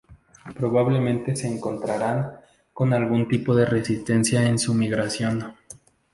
Probablemente 0.55 1.35
se 1.35 1.47
encontraran 1.47 2.31
con 2.73 2.91
algún 2.91 3.27
tipo 3.27 3.53
de 3.53 3.65
resistencia 3.67 4.43
en 4.47 4.57
su 4.57 4.73
migración. 4.73 5.53